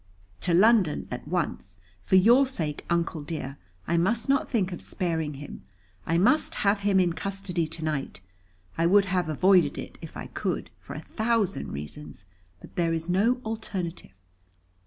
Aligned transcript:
"To 0.39 0.55
London 0.55 1.07
at 1.11 1.27
once. 1.27 1.77
For 2.01 2.15
your 2.15 2.47
sake, 2.47 2.85
Uncle 2.89 3.21
dear, 3.21 3.59
I 3.87 3.97
must 3.97 4.27
not 4.29 4.49
think 4.49 4.71
of 4.71 4.81
sparing 4.81 5.35
him. 5.35 5.61
I 6.07 6.17
must 6.17 6.55
have 6.65 6.79
him 6.79 6.99
in 6.99 7.13
custody 7.13 7.67
to 7.67 7.83
night. 7.85 8.19
I 8.79 8.87
would 8.87 9.05
have 9.05 9.29
avoided 9.29 9.77
it, 9.77 9.99
if 10.01 10.17
I 10.17 10.25
could 10.25 10.71
for 10.79 10.95
a 10.95 11.01
thousand 11.03 11.71
reasons; 11.71 12.25
but 12.59 12.77
there 12.77 12.93
is 12.93 13.09
no 13.11 13.41
alternative." 13.45 14.15